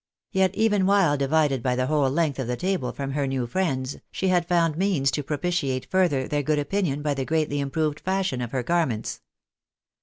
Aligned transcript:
Yet, 0.31 0.55
even 0.55 0.87
while 0.87 1.15
divided 1.15 1.61
by 1.61 1.75
the 1.75 1.85
whole 1.85 2.09
length 2.09 2.39
of 2.39 2.47
the 2.47 2.57
table 2.57 2.91
from 2.91 3.11
her 3.11 3.27
new 3.27 3.45
friends, 3.45 3.97
she 4.11 4.29
had 4.29 4.47
found 4.47 4.75
means 4.75 5.11
to 5.11 5.21
propitiate 5.21 5.91
further 5.91 6.27
their 6.27 6.41
good 6.41 6.57
opinion 6.57 7.03
by 7.03 7.13
the 7.13 7.23
greatly 7.23 7.59
improved 7.59 7.99
fashion 7.99 8.41
of 8.41 8.49
her 8.51 8.63
garments. 8.63 9.21